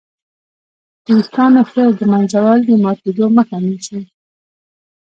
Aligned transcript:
د 1.03 1.05
وېښتانو 1.15 1.61
ښه 1.71 1.83
ږمنځول 1.99 2.59
د 2.65 2.71
ماتېدو 2.83 3.25
مخه 3.37 3.57
نیسي. 3.65 4.01